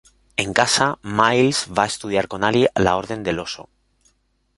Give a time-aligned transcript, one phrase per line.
[0.43, 0.85] En casa,
[1.19, 3.67] Miles va a estudiar con Allie la Orden del Oso.